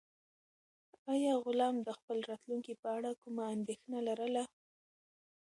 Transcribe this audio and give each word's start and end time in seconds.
آیا 1.13 1.33
غلام 1.45 1.75
د 1.83 1.89
خپل 1.99 2.17
راتلونکي 2.29 2.73
په 2.81 2.87
اړه 2.97 3.11
کومه 3.21 3.43
اندېښنه 3.55 3.97
لرله؟ 4.07 4.43